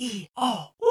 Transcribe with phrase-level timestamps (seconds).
[0.00, 0.46] 一二
[0.78, 0.86] 五。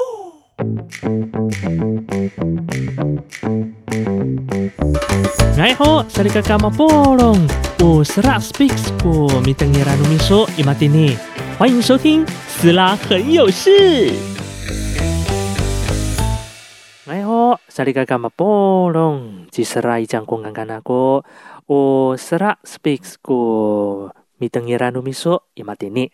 [5.58, 7.34] 哎吼，萨利嘎嘎马波隆，
[7.82, 11.16] 我是拉 speaks 过米登耶拉努米说伊马蒂尼，
[11.58, 14.12] 欢迎收听斯拉很有事。
[17.06, 21.24] 哎吼，萨利嘎嘎马波隆，吉斯拉伊将公干干那个，
[21.64, 26.10] 我是拉 speaks 过米登耶拉努米说伊马蒂尼。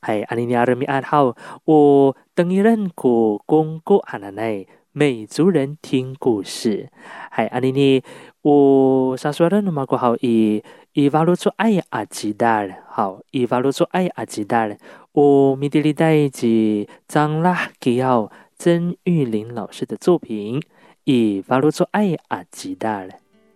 [0.00, 4.66] 哎，安尼尼阿人米安好，我登一人过公过阿奶奶。
[4.92, 6.90] 美族人听故事，
[7.30, 8.02] 嗨，阿妮妮，
[8.42, 10.16] 我啥说的那么个好？
[10.16, 14.76] 伊伊瓦鲁做爱阿吉达了，好，伊瓦鲁做爱阿吉达了。
[15.12, 20.60] 我米迪里带吉张拉吉奥曾玉林老师的作品，
[21.04, 23.10] 伊瓦鲁做爱阿吉达了，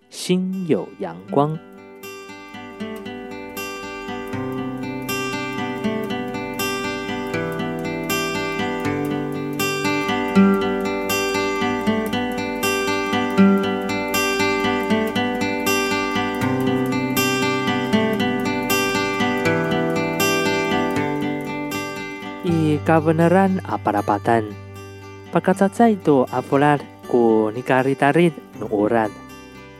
[0.08, 1.58] 心有阳光。
[22.84, 24.52] Kabeneran aparapatan.
[25.32, 29.08] Pagkatsatsay ito apular ko ni karitarid no oran.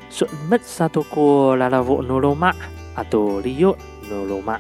[0.09, 2.57] Sudmet satu to ko lalawo no luma
[2.97, 3.77] ato liyo
[4.09, 4.57] no luma.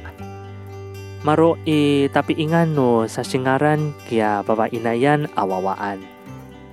[1.24, 6.04] Maro e tapiingan no sa singaran kaya babainayan awawaan.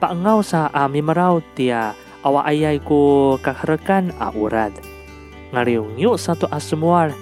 [0.04, 1.96] Paangaw sa amimaraw tiya
[2.28, 4.76] awa ayay ko kakarekan aurad.
[5.56, 7.16] Ngariung yuk satu asmuar.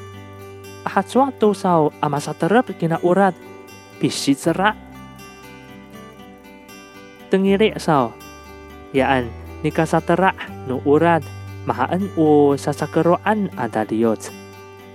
[0.90, 3.38] Ahat suatu saw sa amasaterap kina urat
[4.00, 4.74] bisi cerak.
[7.30, 8.16] Tengirik sao.
[8.96, 9.30] Yaan
[9.62, 10.34] nika saterak
[10.66, 11.22] nu uran
[11.68, 14.32] mahaan u sasakeroan ada diot.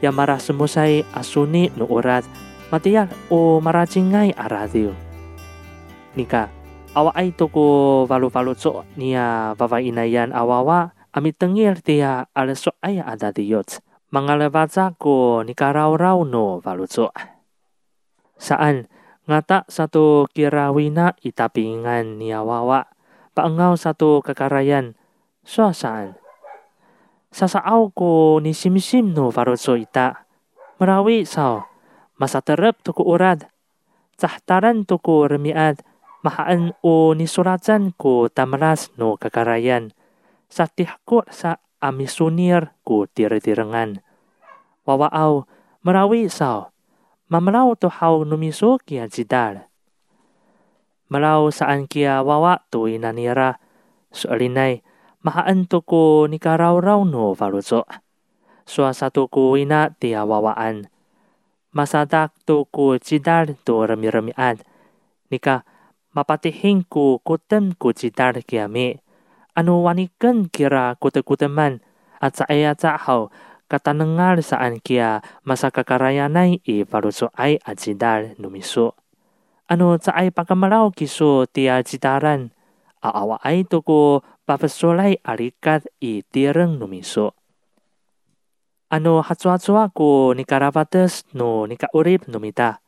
[0.02, 2.26] Ya marah semusai asuni nu urat
[2.72, 4.96] matiar u maracingai aradio.
[6.18, 6.50] Nika
[6.96, 13.30] awa ai toko valu-valu cok nia bawa inayan awawa ami tengir tia aleso ai ada
[13.30, 13.78] diot.
[14.10, 17.14] Mangale baca ko nika rau-rau no valu cok.
[18.38, 18.90] Saan
[19.24, 22.92] ngata satu kirawina itapingan niawawa
[23.32, 24.92] paengaw satu kekarayan
[25.48, 26.20] suasaan.
[27.32, 30.28] Sasaaw ko ni simsim no farutso ita
[30.76, 31.66] merawi sao
[32.20, 33.48] masa terep tuku urad.
[34.14, 35.82] Cahtaran tuku remiad
[36.22, 38.28] mahaan o ni suratan ko
[39.00, 39.96] no kekarayan.
[40.52, 44.04] Satih ko sa amisunir ko tire-tirengan.
[44.84, 45.48] Wawaaw
[45.82, 46.73] merawi sao
[47.24, 49.64] Mamlau to hau numiso kia jidal.
[51.08, 53.56] Malau saan kia wawa tu inanira.
[54.12, 54.84] Soalinay,
[55.24, 57.88] mahaan to ko ni karaw-raw no valuzo.
[58.68, 60.92] So satu ko ina tia wawaan.
[61.72, 64.60] Masadak to ko jidal to rami-ramian.
[65.32, 65.64] Nika,
[66.12, 69.00] mapatihing ko kutem ko jidal kia me.
[69.56, 71.80] Ano wanikan kira kuteman
[72.20, 73.32] at sa aya hau
[73.74, 78.94] katanengal saan kia masa kakarayanay i paruso ay ajidal numiso.
[79.66, 82.54] Ano sa ay pagkamalaw kiso ti ajidaran,
[83.02, 87.34] aawa ay toko papasolay arikat i tireng numiso.
[88.94, 90.46] Ano hatswa-hatswa ko ni
[91.34, 92.78] no ni kaurip numita.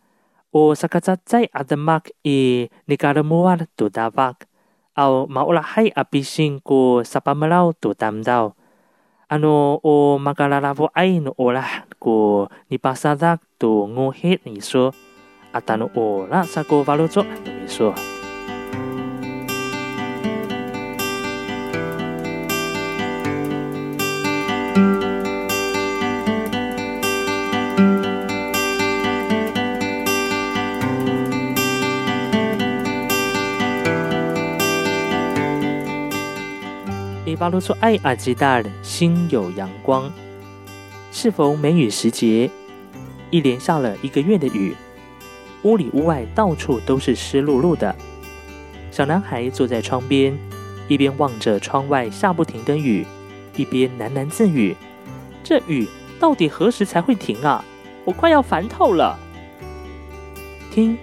[0.55, 4.47] O sa katsatsay adamak i ni karamuar tu davak.
[4.95, 8.55] Aw maulahay apising ko sa pamalaw tu tamdaw
[9.27, 14.95] ano o makalalapo ay noola ko ni pasadak to ngohit ni so
[15.51, 17.91] at ano ola sa ko valuto ni so.
[37.35, 40.09] 巴露说：“爱阿吉达尔，心有阳光。
[41.11, 42.49] 适逢梅雨时节，
[43.31, 44.77] 一连下了一个月的雨，
[45.63, 47.97] 屋里屋外到处都是湿漉漉的。
[48.93, 50.39] 小男孩坐在窗边，
[50.87, 53.05] 一边望着窗外下不停的雨，
[53.57, 54.77] 一边喃喃自语
[55.43, 55.89] ：‘这雨
[56.21, 57.65] 到底何时才会停啊？
[58.05, 59.19] 我快要烦透了。’
[60.71, 60.97] 听，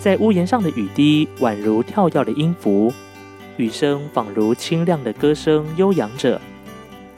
[0.00, 2.92] 在屋檐上的雨滴宛如跳跃的音符。”
[3.56, 6.40] 雨声仿如清亮的歌声悠扬着，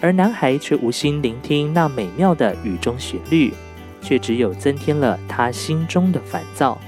[0.01, 3.55] 而男孩却无心聆听那美妙的雨中旋律，
[4.03, 6.79] 却只有增添了他心中的烦躁。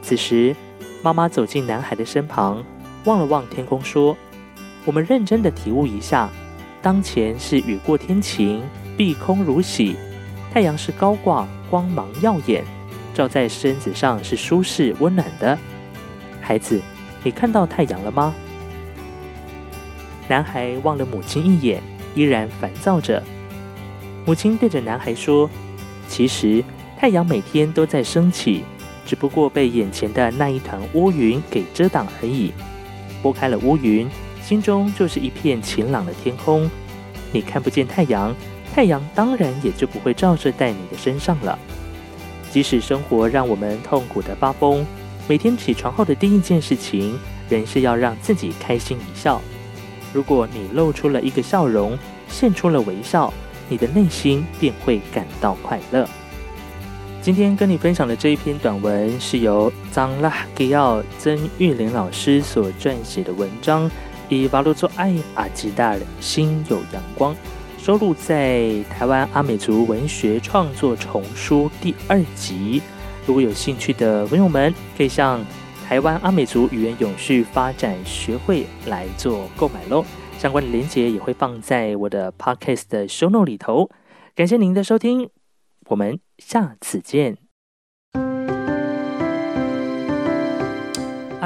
[0.00, 0.56] 此时，
[1.02, 2.64] 妈妈走进男孩的身旁，
[3.04, 4.16] 望了望天空，说
[4.86, 6.30] ：“我们认真的体悟一下，
[6.80, 8.62] 当前是雨过天晴，
[8.96, 9.96] 碧空如洗，
[10.50, 12.64] 太阳是高挂，光芒耀眼，
[13.12, 15.58] 照在身子上是舒适温暖的。
[16.40, 16.80] 孩子，
[17.22, 18.34] 你看到太阳了吗？
[20.28, 21.82] 男孩望了母亲一眼，
[22.14, 23.22] 依然烦躁着。
[24.24, 25.48] 母亲对着男孩说
[26.08, 26.64] ：“其实
[26.98, 28.64] 太阳每天都在升起，
[29.04, 32.52] 只不过被眼前的那一团乌云给遮挡而已。
[33.22, 34.08] 拨开了乌云，
[34.42, 36.68] 心中就是一片晴朗的天空。
[37.32, 38.34] 你看不见太阳，
[38.74, 41.58] 太阳当然也就不会照射在你的身上了。
[42.50, 44.84] 即使生活让我们痛苦的发疯，
[45.28, 47.18] 每天起床后的第一件事情，
[47.48, 49.40] 仍是要让自己开心一笑。
[50.16, 53.30] 如果你露出了一个笑容，现出了微笑。”
[53.68, 56.08] 你的内心便会感到快乐。
[57.20, 63.90] 今天跟你分享的这一篇短文是由张拉吉奥曾玉玲老师所撰写的文章，
[64.28, 67.34] 以巴鲁做爱阿吉大人心有阳光，
[67.76, 72.80] 收录在台湾阿美族文学创作丛书第二集。
[73.26, 75.44] 如果有兴趣的朋友们，可以向
[75.88, 80.04] 台湾阿美族语言永续发展学会来做购买喽。
[80.36, 83.88] 相关的链接也会放在我的 podcast 的 show note 里头。
[84.34, 85.30] 感谢您的收听，
[85.86, 87.45] 我们下次见。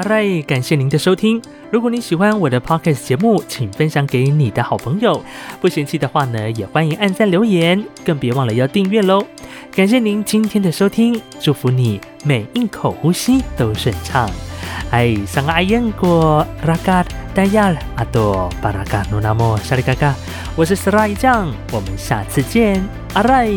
[0.01, 1.39] 好嘞，感谢您的收听。
[1.69, 5.23] 如果你喜欢我的 podcast 节目，请分享给你的好朋友。
[5.59, 9.23] 不嫌弃的话呢，也欢迎按赞留言，更别忘了要订阅喽。
[9.71, 14.27] 感谢您今天的收听，祝福你每一口呼吸都顺畅。
[14.89, 17.05] 哎，上个阿燕过拉嘎。
[17.35, 20.15] 大家阿多巴拉嘎努纳莫沙里嘎嘎，
[20.55, 22.83] 我是斯拉伊酱，我们下次见，
[23.13, 23.47] 阿来。